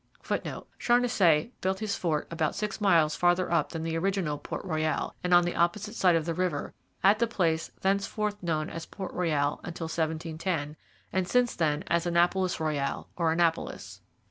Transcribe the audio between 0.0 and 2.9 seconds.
[Footnote: Charnisay built his fort about six